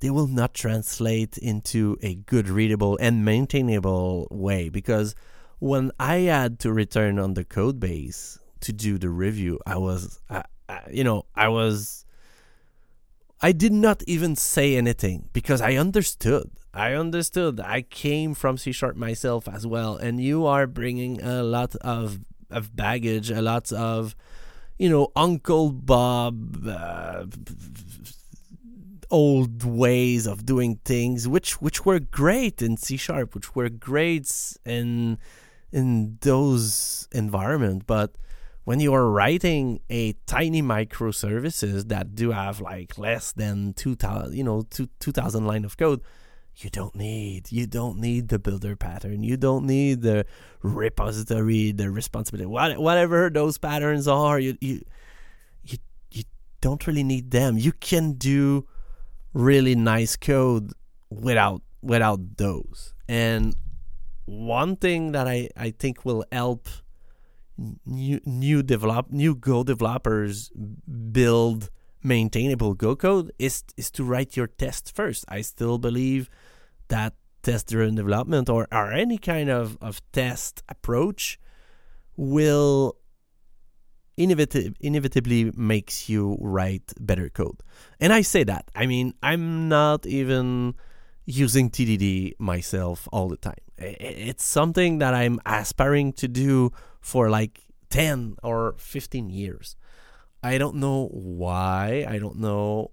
They 0.00 0.11
will 0.11 0.28
not 0.28 0.54
translate 0.54 1.38
into 1.38 1.97
a 2.02 2.14
good 2.14 2.49
readable 2.49 2.97
and 3.00 3.25
maintainable 3.25 4.28
way 4.30 4.68
because 4.68 5.16
when 5.59 5.90
I 5.99 6.18
had 6.18 6.61
to 6.61 6.73
return 6.73 7.18
on 7.18 7.35
the 7.35 7.45
code 7.45 7.80
base 7.80 8.38
to 8.61 8.73
do 8.73 8.97
the 8.97 9.09
review, 9.09 9.59
I 9.66 9.76
was, 9.76 10.21
you 10.88 11.02
know, 11.02 11.26
I 11.35 11.49
was 11.49 12.04
I 13.40 13.52
did 13.52 13.73
not 13.73 14.02
even 14.07 14.35
say 14.37 14.76
anything 14.76 15.28
because 15.33 15.61
I 15.61 15.75
understood. 15.75 16.50
I 16.75 16.95
understood. 16.95 17.61
I 17.61 17.83
came 17.83 18.35
from 18.35 18.59
C 18.59 18.73
sharp 18.73 18.97
myself 18.97 19.49
as 19.49 19.66
well, 19.66 19.97
and 19.97 20.21
you 20.21 20.47
are 20.47 20.66
bringing 20.66 21.23
a 21.23 21.42
lot 21.42 21.75
of 21.76 22.21
of 22.50 22.75
baggage, 22.75 23.30
a 23.30 23.42
lot 23.42 23.73
of 23.73 24.16
you 24.78 24.88
know 24.88 25.12
Uncle 25.16 25.73
Bob. 25.73 26.66
Uh, 26.66 27.26
old 29.11 29.64
ways 29.64 30.26
of 30.26 30.45
doing 30.45 30.78
things 30.85 31.26
which 31.26 31.62
which 31.62 31.87
were 31.87 31.99
great 31.99 32.61
in 32.61 32.76
C 32.76 32.99
sharp 32.99 33.35
which 33.35 33.54
were 33.54 33.71
great 33.71 34.30
in 34.66 35.16
in 35.73 36.18
those 36.21 37.09
environment 37.12 37.85
but 37.87 38.16
when 38.68 38.80
you 38.80 38.92
are 38.92 39.10
writing 39.10 39.80
a 39.88 40.12
tiny 40.26 40.60
microservices 40.60 41.88
that 41.88 42.14
do 42.14 42.32
have 42.32 42.60
like 42.60 42.98
less 42.98 43.32
than 43.32 43.72
2000 43.72 44.37
you 44.37 44.44
know 44.44 44.62
2000 45.00 45.46
line 45.46 45.64
of 45.64 45.78
code 45.78 46.02
you 46.56 46.68
don't 46.68 46.94
need 46.94 47.50
you 47.50 47.66
don't 47.66 47.98
need 47.98 48.28
the 48.28 48.38
builder 48.38 48.76
pattern. 48.76 49.22
You 49.22 49.38
don't 49.38 49.64
need 49.64 50.02
the 50.02 50.26
repository 50.60 51.72
the 51.72 51.90
responsibility. 51.90 52.76
Whatever 52.76 53.30
those 53.30 53.56
patterns 53.56 54.06
are 54.06 54.38
you 54.38 54.58
you 54.60 54.82
you, 55.64 55.78
you 56.10 56.25
don't 56.60 56.87
really 56.87 57.04
need 57.04 57.30
them. 57.30 57.56
You 57.56 57.72
can 57.72 58.12
do 58.18 58.66
really 59.32 59.76
nice 59.76 60.14
code 60.14 60.72
without 61.08 61.62
without 61.80 62.37
those. 62.37 62.92
And 63.08 63.56
one 64.26 64.76
thing 64.76 65.12
that 65.12 65.26
i 65.26 65.48
i 65.56 65.70
think 65.70 66.04
will 66.04 66.22
help 66.30 66.68
new 67.85 68.21
new 68.25 68.62
develop 68.62 69.11
new 69.11 69.35
Go 69.35 69.65
developers 69.65 70.50
build 71.12 71.71
maintainable 72.03 72.75
Go 72.75 72.95
code 72.97 73.33
is 73.38 73.65
is 73.77 73.91
to 73.93 74.05
write 74.05 74.37
your 74.37 74.47
test 74.47 74.95
first. 74.95 75.25
I 75.29 75.43
still 75.43 75.79
believe 75.79 76.31
that 76.88 77.15
test 77.43 77.69
driven 77.69 77.95
development 77.95 78.49
or, 78.49 78.67
or 78.73 78.93
any 78.93 79.19
kind 79.19 79.49
of, 79.49 79.79
of 79.81 80.00
test 80.12 80.62
approach 80.69 81.38
will 82.17 82.97
inevitably 84.17 84.75
inevitably 84.81 85.53
makes 85.55 86.09
you 86.09 86.37
write 86.41 86.93
better 87.00 87.29
code. 87.29 87.61
And 88.00 88.12
I 88.12 88.23
say 88.23 88.45
that. 88.45 88.71
I 88.75 88.87
mean, 88.87 89.15
I'm 89.23 89.69
not 89.69 90.07
even 90.07 90.75
using 91.25 91.71
TDD 91.71 92.33
myself 92.38 93.07
all 93.12 93.29
the 93.29 93.37
time. 93.37 93.62
It's 93.77 94.45
something 94.45 94.99
that 94.99 95.15
I'm 95.15 95.41
aspiring 95.47 96.12
to 96.15 96.27
do 96.27 96.73
for 97.09 97.31
like 97.31 97.65
10 97.88 98.37
or 98.43 98.75
15 98.77 99.31
years. 99.31 99.77
I 100.43 100.59
don't 100.59 100.77
know 100.77 101.09
why. 101.11 102.05
I 102.07 102.19
don't 102.19 102.38
know 102.38 102.91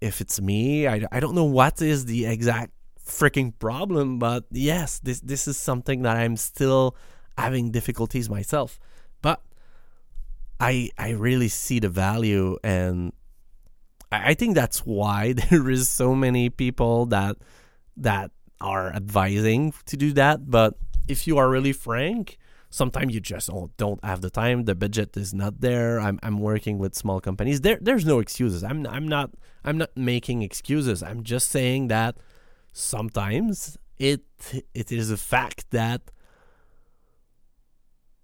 if 0.00 0.20
it's 0.20 0.40
me. 0.40 0.86
I, 0.86 1.06
I 1.10 1.20
don't 1.20 1.34
know 1.34 1.44
what 1.44 1.80
is 1.80 2.04
the 2.04 2.26
exact 2.26 2.72
freaking 3.00 3.58
problem, 3.58 4.18
but 4.18 4.44
yes, 4.50 5.00
this 5.00 5.20
this 5.20 5.48
is 5.48 5.56
something 5.56 6.02
that 6.02 6.16
I'm 6.16 6.36
still 6.36 6.96
having 7.38 7.70
difficulties 7.70 8.28
myself. 8.28 8.78
But 9.22 9.40
I 10.60 10.90
I 10.98 11.10
really 11.10 11.48
see 11.48 11.80
the 11.80 11.88
value 11.88 12.58
and 12.62 13.12
I, 14.12 14.30
I 14.30 14.34
think 14.34 14.54
that's 14.54 14.80
why 14.80 15.32
there 15.50 15.70
is 15.70 15.88
so 15.88 16.14
many 16.14 16.50
people 16.50 17.06
that 17.06 17.36
that 17.96 18.30
are 18.60 18.92
advising 18.92 19.72
to 19.86 19.96
do 19.96 20.12
that. 20.12 20.50
But 20.50 20.74
if 21.08 21.26
you 21.26 21.38
are 21.38 21.48
really 21.48 21.72
frank, 21.72 22.36
sometimes 22.70 23.14
you 23.14 23.20
just 23.20 23.50
oh, 23.50 23.70
don't 23.76 24.02
have 24.04 24.20
the 24.20 24.30
time. 24.30 24.64
The 24.64 24.74
budget 24.74 25.16
is 25.16 25.32
not 25.32 25.60
there. 25.60 26.00
I'm 26.00 26.18
i'm 26.22 26.38
working 26.38 26.78
with 26.78 26.94
small 26.94 27.20
companies. 27.20 27.60
There 27.60 27.78
there's 27.80 28.04
no 28.04 28.18
excuses. 28.18 28.62
I'm 28.62 28.86
i'm 28.86 29.08
not 29.08 29.30
i'm 29.64 29.78
not 29.78 29.90
making 29.96 30.42
excuses. 30.42 31.02
I'm 31.02 31.22
just 31.22 31.50
saying 31.50 31.88
that 31.88 32.16
sometimes 32.72 33.76
it 33.98 34.22
it 34.74 34.92
is 34.92 35.10
a 35.10 35.16
fact 35.16 35.70
that 35.70 36.10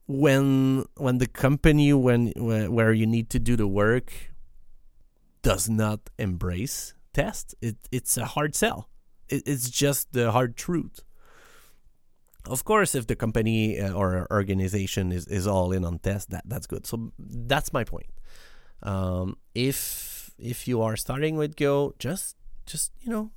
when 0.07 0.85
when 0.97 1.19
the 1.19 1.27
company 1.27 1.93
when 1.93 2.33
where 2.37 2.93
you 2.93 3.07
need 3.07 3.31
to 3.31 3.39
do 3.39 3.57
the 3.57 3.69
work 3.69 4.13
does 5.43 5.69
not 5.69 6.11
embrace 6.19 6.95
test 7.15 7.55
it 7.61 7.77
it's 7.91 8.17
a 8.17 8.27
hard 8.27 8.55
sell. 8.55 8.89
It, 9.29 9.45
it's 9.47 9.71
just 9.71 10.13
the 10.13 10.33
hard 10.33 10.57
truth 10.57 11.01
of 12.47 12.65
course, 12.65 12.95
if 12.95 13.07
the 13.07 13.17
company 13.17 13.79
uh, 13.81 13.93
or 13.93 14.27
organization 14.31 15.13
is, 15.13 15.27
is 15.29 15.47
all 15.47 15.73
in 15.73 15.85
on 15.85 15.99
test, 15.99 16.31
that 16.31 16.43
that's 16.47 16.67
good. 16.67 16.87
So 16.87 17.13
that's 17.19 17.73
my 17.73 17.85
point. 17.85 18.11
Um, 18.83 19.37
if 19.55 20.31
if 20.39 20.67
you 20.67 20.83
are 20.83 20.97
starting 20.97 21.37
with 21.37 21.57
Go, 21.57 21.95
just 21.99 22.37
just 22.67 22.93
you 23.01 23.11
know, 23.11 23.31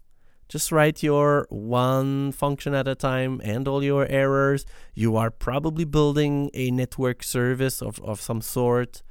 just 0.50 0.72
write 0.72 1.04
your 1.04 1.48
one 1.50 2.32
function 2.32 2.74
at 2.74 2.88
a 2.88 2.96
time, 2.96 3.40
handle 3.40 3.84
your 3.84 4.08
errors. 4.08 4.66
You 4.96 5.16
are 5.18 5.30
probably 5.30 5.86
building 5.86 6.50
a 6.54 6.72
network 6.72 7.24
service 7.24 7.82
of, 7.82 8.00
of 8.00 8.22
some 8.22 8.42
sort, 8.42 9.04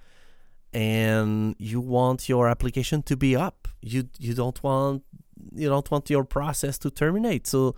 and 0.72 1.54
you 1.58 1.80
want 1.80 2.28
your 2.28 2.48
application 2.48 3.02
to 3.04 3.16
be 3.16 3.36
up. 3.36 3.68
You 3.80 4.08
you 4.18 4.34
don't 4.34 4.60
want 4.62 5.04
you 5.52 5.68
don't 5.68 5.88
want 5.90 6.10
your 6.10 6.24
process 6.24 6.78
to 6.78 6.90
terminate. 6.90 7.46
So 7.46 7.76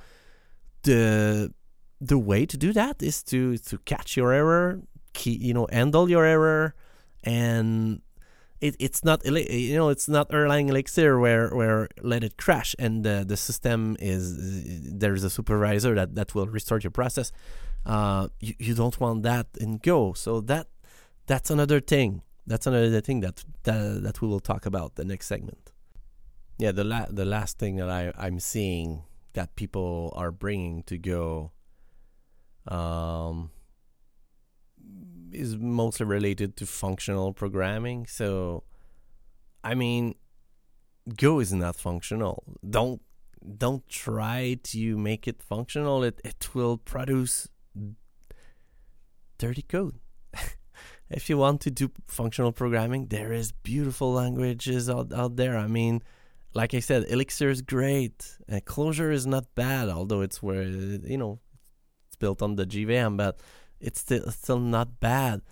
the 0.82 1.52
the 2.00 2.18
way 2.18 2.46
to 2.46 2.56
do 2.56 2.72
that 2.72 3.02
is 3.02 3.22
to 3.24 3.56
to 3.58 3.78
catch 3.78 4.16
your 4.16 4.32
error, 4.32 4.82
key, 5.12 5.36
you 5.36 5.54
know, 5.54 5.66
handle 5.72 6.10
your 6.10 6.24
error, 6.24 6.74
and 7.24 8.02
it, 8.60 8.76
it's 8.78 9.04
not 9.04 9.24
you 9.24 9.76
know 9.76 9.88
it's 9.88 10.08
not 10.08 10.30
Erlang 10.30 10.68
Elixir 10.68 11.18
where 11.18 11.50
where 11.50 11.88
let 12.02 12.24
it 12.24 12.36
crash 12.36 12.74
and 12.78 13.04
the 13.04 13.24
the 13.26 13.36
system 13.36 13.96
is 14.00 14.36
there's 14.98 15.24
a 15.24 15.30
supervisor 15.30 15.94
that 15.94 16.14
that 16.14 16.34
will 16.34 16.46
restart 16.46 16.84
your 16.84 16.90
process. 16.90 17.32
Uh, 17.84 18.28
you, 18.40 18.54
you 18.58 18.74
don't 18.74 18.98
want 18.98 19.22
that 19.22 19.46
in 19.60 19.78
Go, 19.78 20.12
so 20.12 20.40
that 20.40 20.68
that's 21.26 21.50
another 21.50 21.80
thing. 21.80 22.22
That's 22.46 22.66
another 22.66 23.00
thing 23.00 23.20
that 23.20 23.44
that, 23.64 24.02
that 24.02 24.20
we 24.20 24.28
will 24.28 24.40
talk 24.40 24.66
about 24.66 24.96
the 24.96 25.04
next 25.04 25.26
segment. 25.26 25.72
Yeah, 26.58 26.72
the 26.72 26.84
la- 26.84 27.10
the 27.10 27.24
last 27.24 27.58
thing 27.58 27.76
that 27.76 27.90
I 27.90 28.12
I'm 28.16 28.40
seeing 28.40 29.04
that 29.34 29.54
people 29.54 30.12
are 30.16 30.32
bringing 30.32 30.82
to 30.84 30.96
Go 30.96 31.52
um, 32.68 33.50
is 35.32 35.56
mostly 35.56 36.06
related 36.06 36.56
to 36.56 36.66
functional 36.66 37.32
programming. 37.32 38.06
So, 38.06 38.64
I 39.62 39.74
mean, 39.74 40.14
Go 41.14 41.38
is 41.38 41.52
not 41.52 41.76
functional. 41.76 42.42
Don't 42.68 43.00
don't 43.58 43.88
try 43.88 44.58
to 44.64 44.98
make 44.98 45.28
it 45.28 45.40
functional. 45.40 46.02
It 46.02 46.20
it 46.24 46.54
will 46.54 46.78
produce 46.78 47.48
dirty 49.38 49.62
code. 49.62 50.00
if 51.10 51.30
you 51.30 51.38
want 51.38 51.60
to 51.60 51.70
do 51.70 51.90
functional 52.08 52.50
programming, 52.50 53.06
there 53.06 53.32
is 53.32 53.52
beautiful 53.52 54.12
languages 54.12 54.90
out, 54.90 55.12
out 55.12 55.36
there. 55.36 55.56
I 55.56 55.68
mean, 55.68 56.02
like 56.54 56.74
I 56.74 56.80
said, 56.80 57.04
Elixir 57.08 57.50
is 57.50 57.62
great. 57.62 58.38
Uh, 58.50 58.56
Clojure 58.64 59.12
is 59.12 59.26
not 59.26 59.54
bad, 59.54 59.88
although 59.88 60.22
it's 60.22 60.42
where 60.42 60.64
you 60.64 61.18
know 61.18 61.38
it's 62.16 62.20
built 62.20 62.42
on 62.42 62.56
the 62.56 62.66
JVM, 62.66 63.16
but 63.16 63.40
it's 63.80 64.00
still 64.00 64.30
still 64.30 64.58
not 64.58 65.00
bad. 65.00 65.42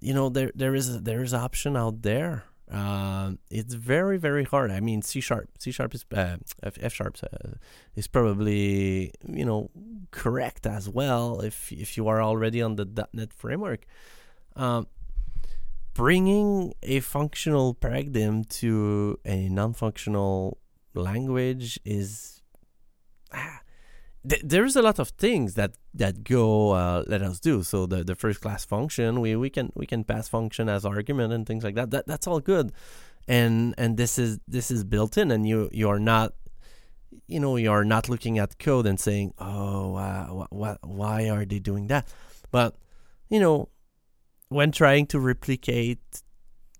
You 0.00 0.14
know, 0.14 0.28
there 0.28 0.52
there 0.54 0.74
is 0.74 1.02
there 1.02 1.22
is 1.22 1.34
option 1.34 1.76
out 1.76 2.02
there. 2.02 2.44
Uh, 2.70 3.32
it's 3.50 3.74
very 3.74 4.18
very 4.18 4.44
hard. 4.44 4.70
I 4.70 4.80
mean, 4.80 5.02
C 5.02 5.20
sharp, 5.20 5.48
C 5.58 5.72
sharp 5.72 5.94
is 5.94 6.04
uh, 6.14 6.36
F, 6.62 6.78
F 6.80 6.92
sharp 6.92 7.16
uh, 7.22 7.56
is 7.96 8.06
probably 8.06 9.12
you 9.26 9.44
know 9.44 9.70
correct 10.10 10.66
as 10.66 10.88
well 10.88 11.40
if 11.40 11.72
if 11.72 11.96
you 11.96 12.06
are 12.08 12.22
already 12.22 12.62
on 12.62 12.76
the 12.76 13.08
.NET 13.12 13.32
framework. 13.32 13.86
Um, 14.54 14.86
bringing 15.94 16.74
a 16.82 17.00
functional 17.00 17.74
paradigm 17.74 18.44
to 18.44 19.18
a 19.24 19.48
non-functional 19.48 20.58
language 20.94 21.80
is 21.84 22.42
ah, 23.32 23.60
th- 24.26 24.42
there's 24.44 24.76
a 24.76 24.82
lot 24.82 24.98
of 24.98 25.10
things 25.10 25.54
that 25.54 25.72
that 25.94 26.24
Go 26.24 26.72
uh, 26.72 27.04
let 27.06 27.22
us 27.22 27.40
do. 27.40 27.62
So 27.62 27.86
the 27.86 28.04
the 28.04 28.14
first 28.14 28.40
class 28.40 28.64
function, 28.64 29.20
we 29.20 29.36
we 29.36 29.50
can 29.50 29.72
we 29.74 29.86
can 29.86 30.04
pass 30.04 30.28
function 30.28 30.68
as 30.68 30.84
argument 30.84 31.32
and 31.32 31.46
things 31.46 31.64
like 31.64 31.74
that. 31.74 31.90
That 31.90 32.06
that's 32.06 32.26
all 32.26 32.40
good, 32.40 32.72
and 33.26 33.74
and 33.78 33.96
this 33.96 34.18
is 34.18 34.38
this 34.48 34.70
is 34.70 34.84
built 34.84 35.16
in, 35.16 35.30
and 35.30 35.46
you 35.46 35.68
you 35.72 35.88
are 35.88 36.00
not. 36.00 36.34
You 37.26 37.40
know, 37.40 37.56
you 37.56 37.70
are 37.70 37.84
not 37.84 38.08
looking 38.08 38.38
at 38.38 38.58
code 38.58 38.86
and 38.86 39.00
saying, 39.00 39.32
"Oh, 39.38 39.96
uh, 39.96 40.26
wh- 40.26 40.54
wh- 40.54 40.84
why 40.86 41.28
are 41.28 41.44
they 41.44 41.58
doing 41.58 41.88
that?" 41.88 42.06
But 42.50 42.76
you 43.28 43.40
know, 43.40 43.68
when 44.48 44.72
trying 44.72 45.06
to 45.08 45.20
replicate 45.20 46.22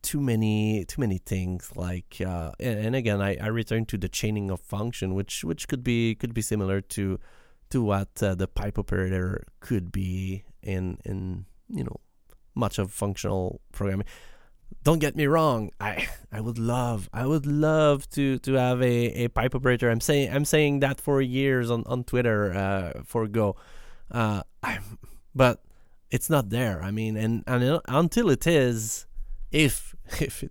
too 0.02 0.20
many 0.20 0.84
too 0.84 1.00
many 1.00 1.18
things 1.18 1.72
like 1.76 2.20
uh, 2.24 2.52
and, 2.60 2.94
again 2.94 3.20
I, 3.20 3.36
I 3.36 3.48
return 3.48 3.86
to 3.86 3.98
the 3.98 4.08
chaining 4.08 4.50
of 4.50 4.60
function 4.60 5.14
which 5.14 5.44
which 5.44 5.68
could 5.68 5.82
be 5.84 6.14
could 6.14 6.34
be 6.34 6.42
similar 6.42 6.80
to 6.80 7.18
to 7.70 7.82
what 7.82 8.22
uh, 8.22 8.34
the 8.34 8.48
pipe 8.48 8.78
operator 8.78 9.44
could 9.60 9.92
be 9.92 10.44
in 10.62 10.98
in 11.04 11.46
you 11.68 11.84
know 11.84 11.96
much 12.54 12.78
of 12.78 12.92
functional 12.92 13.60
programming. 13.72 14.06
Don't 14.82 14.98
get 14.98 15.16
me 15.16 15.26
wrong 15.26 15.70
i 15.80 16.08
i 16.32 16.40
would 16.40 16.58
love 16.58 17.08
i 17.12 17.26
would 17.26 17.46
love 17.46 18.08
to 18.10 18.38
to 18.40 18.54
have 18.54 18.82
a, 18.82 19.24
a 19.24 19.28
pipe 19.28 19.54
operator. 19.54 19.90
I'm 19.90 20.00
saying 20.00 20.32
i'm 20.32 20.44
saying 20.44 20.80
that 20.80 21.00
for 21.00 21.20
years 21.20 21.70
on 21.70 21.84
on 21.86 22.04
twitter 22.04 22.52
uh, 22.54 23.02
for 23.04 23.26
go. 23.26 23.56
Uh 24.10 24.42
but 25.34 25.62
it's 26.10 26.30
not 26.30 26.50
there. 26.50 26.82
I 26.82 26.90
mean, 26.90 27.16
and, 27.16 27.44
and 27.46 27.80
until 27.88 28.30
it 28.30 28.46
is, 28.46 29.06
if 29.50 29.94
if 30.20 30.44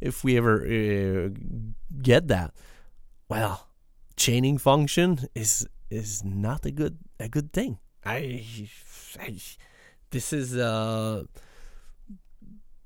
if 0.00 0.24
we 0.24 0.36
ever 0.36 0.64
uh, 0.64 1.28
get 2.02 2.28
that, 2.28 2.54
well, 3.28 3.68
chaining 4.16 4.58
function 4.58 5.28
is 5.34 5.66
is 5.90 6.24
not 6.24 6.66
a 6.66 6.70
good 6.70 6.98
a 7.20 7.28
good 7.28 7.52
thing. 7.52 7.78
I, 8.04 8.44
I 9.20 9.36
this 10.10 10.32
is 10.32 10.56
uh 10.56 11.24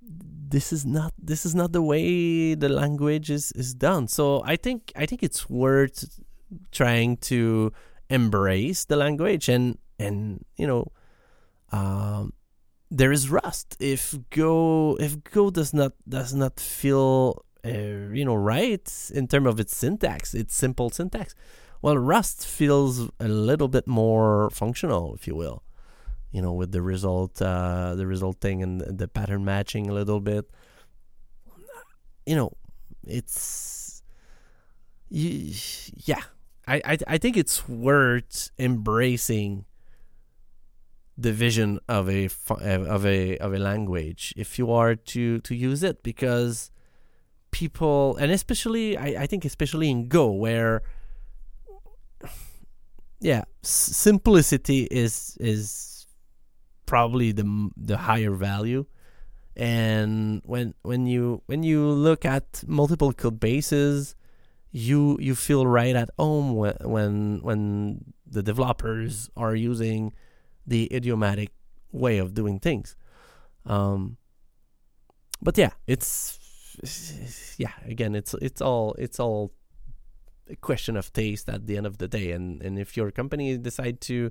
this 0.01 0.73
is 0.73 0.85
not 0.85 1.15
this 1.19 1.47
is 1.47 1.55
not 1.55 1.73
the 1.73 1.83
way 1.83 2.55
the 2.55 2.69
language 2.69 3.31
is 3.31 3.53
is 3.53 3.75
done. 3.75 4.09
So 4.09 4.43
I 4.45 4.57
think 4.57 4.93
I 4.97 5.07
think 5.07 5.23
it's 5.23 5.49
worth 5.49 6.21
trying 6.71 7.17
to 7.17 7.73
embrace 8.11 8.85
the 8.85 8.97
language 8.97 9.49
and 9.49 9.79
and 9.99 10.45
you 10.57 10.67
know 10.67 10.93
um, 11.73 12.35
there 12.93 13.11
is 13.11 13.31
rust. 13.31 13.77
If 13.81 14.15
Go 14.31 14.97
if 15.01 15.25
Go 15.25 15.51
does 15.51 15.73
not 15.73 15.93
does 16.09 16.35
not 16.35 16.61
feel 16.61 17.45
uh, 17.65 18.13
you 18.13 18.25
know 18.25 18.35
right 18.35 18.87
in 19.15 19.27
terms 19.27 19.47
of 19.49 19.59
its 19.59 19.75
syntax, 19.75 20.35
its 20.35 20.55
simple 20.55 20.91
syntax, 20.91 21.35
well, 21.81 21.97
Rust 21.97 22.47
feels 22.47 23.11
a 23.19 23.29
little 23.29 23.69
bit 23.69 23.89
more 23.89 24.51
functional, 24.51 25.15
if 25.15 25.27
you 25.27 25.35
will. 25.35 25.65
You 26.31 26.41
know, 26.41 26.53
with 26.53 26.73
the 26.73 26.81
result, 26.81 27.43
uh, 27.43 27.95
the 27.95 28.07
resulting 28.07 28.63
and 28.63 28.81
the 28.81 29.09
pattern 29.09 29.45
matching 29.45 29.89
a 29.89 29.93
little 29.93 30.21
bit. 30.21 30.49
You 32.27 32.37
know, 32.37 32.53
it's 33.07 34.03
yeah. 35.09 36.23
I, 36.69 36.81
I 36.85 36.99
I 37.09 37.19
think 37.19 37.37
it's 37.37 37.69
worth 37.69 38.51
embracing 38.59 39.65
the 41.23 41.33
vision 41.33 41.79
of 41.89 42.09
a 42.09 42.29
of 42.61 43.07
a 43.07 43.39
of 43.39 43.55
a 43.55 43.59
language 43.59 44.35
if 44.37 44.59
you 44.59 44.71
are 44.73 44.95
to 44.95 45.39
to 45.41 45.55
use 45.55 45.83
it 45.83 46.03
because 46.03 46.71
people 47.51 48.17
and 48.17 48.33
especially 48.33 48.97
I, 48.97 49.23
I 49.23 49.27
think 49.27 49.45
especially 49.45 49.91
in 49.91 50.09
Go 50.09 50.31
where 50.31 50.83
yeah 53.21 53.45
simplicity 53.63 54.89
is 54.91 55.37
is 55.41 56.07
probably 56.93 57.33
the 57.33 57.71
the 57.77 57.97
higher 57.97 58.33
value. 58.33 58.85
And 59.57 60.43
when 60.45 60.75
when 60.83 61.07
you 61.07 61.43
when 61.47 61.63
you 61.63 61.89
look 61.89 62.25
at 62.25 62.65
multiple 62.67 63.13
code 63.13 63.41
bases 63.41 64.15
you 64.73 65.19
you 65.21 65.35
feel 65.35 65.67
right 65.67 65.95
at 65.95 66.11
home 66.19 66.55
when 66.57 66.77
when 66.83 67.41
when 67.43 67.61
the 68.27 68.43
developers 68.43 69.31
are 69.37 69.55
using 69.55 70.13
the 70.67 70.93
idiomatic 70.95 71.51
way 71.91 72.19
of 72.19 72.35
doing 72.35 72.59
things. 72.59 72.97
Um, 73.67 74.17
but 75.41 75.59
yeah, 75.59 75.71
it's 75.87 76.39
yeah. 77.59 77.73
Again, 77.85 78.15
it's 78.15 78.35
it's 78.35 78.61
all 78.61 78.95
it's 78.99 79.21
all 79.21 79.53
a 80.49 80.57
question 80.57 80.97
of 80.97 81.13
taste 81.13 81.49
at 81.49 81.67
the 81.67 81.77
end 81.77 81.87
of 81.87 81.99
the 81.99 82.09
day. 82.09 82.33
And 82.33 82.63
and 82.63 82.79
if 82.79 82.97
your 82.97 83.11
company 83.11 83.57
decide 83.59 84.01
to 84.03 84.31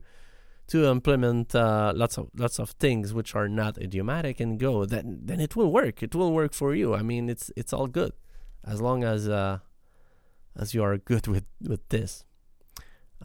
to 0.68 0.86
implement 0.86 1.54
uh, 1.54 1.92
lots 1.96 2.18
of 2.18 2.30
lots 2.36 2.60
of 2.60 2.72
things 2.72 3.14
which 3.14 3.36
are 3.36 3.50
not 3.50 3.78
idiomatic 3.78 4.40
and 4.40 4.60
go, 4.60 4.86
then 4.86 5.20
then 5.24 5.40
it 5.40 5.56
will 5.56 5.72
work. 5.72 6.02
It 6.02 6.16
will 6.16 6.32
work 6.32 6.54
for 6.54 6.74
you. 6.74 6.96
I 6.96 7.02
mean, 7.02 7.30
it's 7.30 7.52
it's 7.56 7.74
all 7.74 7.88
good 7.88 8.14
as 8.64 8.82
long 8.82 9.04
as 9.04 9.28
uh, 9.28 9.60
as 10.58 10.74
you 10.74 10.84
are 10.84 10.98
good 10.98 11.28
with 11.28 11.46
with 11.62 11.88
this. 11.90 12.24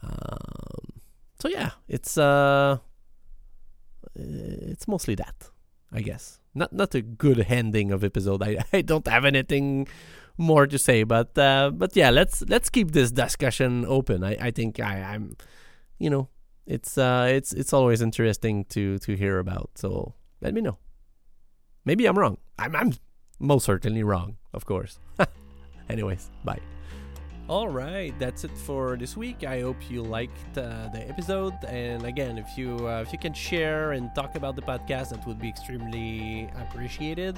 Um, 0.01 1.01
so 1.39 1.47
yeah, 1.47 1.71
it's 1.87 2.17
uh 2.17 2.77
it's 4.17 4.87
mostly 4.87 5.15
that, 5.15 5.49
I 5.91 6.01
guess. 6.01 6.39
Not 6.53 6.73
not 6.73 6.95
a 6.95 7.01
good 7.01 7.45
ending 7.49 7.91
of 7.91 8.03
episode. 8.03 8.41
I 8.43 8.63
I 8.73 8.81
don't 8.81 9.07
have 9.07 9.25
anything 9.25 9.87
more 10.37 10.67
to 10.67 10.77
say, 10.77 11.03
but 11.03 11.37
uh, 11.37 11.71
but 11.73 11.95
yeah, 11.95 12.09
let's 12.09 12.43
let's 12.47 12.69
keep 12.69 12.91
this 12.91 13.11
discussion 13.11 13.85
open. 13.87 14.23
I 14.23 14.37
I 14.39 14.51
think 14.51 14.79
I 14.79 15.01
I'm, 15.01 15.35
you 15.99 16.09
know, 16.09 16.29
it's 16.65 16.97
uh 16.97 17.27
it's 17.29 17.53
it's 17.53 17.73
always 17.73 18.01
interesting 18.01 18.65
to 18.65 18.97
to 18.99 19.15
hear 19.15 19.39
about. 19.39 19.71
So 19.75 20.13
let 20.41 20.53
me 20.53 20.61
know. 20.61 20.77
Maybe 21.85 22.05
I'm 22.05 22.17
wrong. 22.17 22.37
I'm 22.59 22.75
I'm 22.75 22.93
most 23.39 23.65
certainly 23.65 24.03
wrong, 24.03 24.37
of 24.53 24.65
course. 24.65 24.99
Anyways, 25.89 26.29
bye. 26.43 26.76
All 27.49 27.69
right, 27.69 28.13
that's 28.19 28.43
it 28.43 28.51
for 28.57 28.97
this 28.97 29.15
week. 29.15 29.45
I 29.45 29.61
hope 29.61 29.77
you 29.89 30.03
liked 30.03 30.57
uh, 30.57 30.89
the 30.91 31.07
episode. 31.07 31.53
And 31.65 32.03
again, 32.03 32.37
if 32.37 32.57
you 32.57 32.75
uh, 32.85 33.01
if 33.01 33.13
you 33.13 33.19
can 33.19 33.33
share 33.33 33.93
and 33.93 34.13
talk 34.13 34.35
about 34.35 34.57
the 34.57 34.61
podcast, 34.61 35.11
that 35.11 35.25
would 35.25 35.39
be 35.39 35.47
extremely 35.47 36.49
appreciated. 36.59 37.37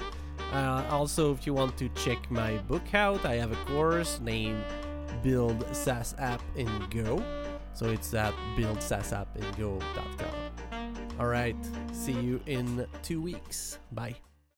Uh, 0.52 0.84
also, 0.90 1.32
if 1.32 1.46
you 1.46 1.54
want 1.54 1.78
to 1.78 1.88
check 1.90 2.28
my 2.28 2.56
book 2.66 2.92
out, 2.92 3.24
I 3.24 3.36
have 3.36 3.52
a 3.52 3.64
course 3.66 4.18
named 4.20 4.64
Build 5.22 5.64
SaaS 5.70 6.16
App 6.18 6.42
in 6.56 6.68
Go. 6.90 7.22
So 7.72 7.86
it's 7.86 8.12
at 8.12 8.34
buildsaasappingo.com. 8.56 11.20
All 11.20 11.26
right, 11.26 11.54
see 11.92 12.18
you 12.18 12.40
in 12.46 12.84
two 13.02 13.22
weeks. 13.22 13.78
Bye. 13.92 14.16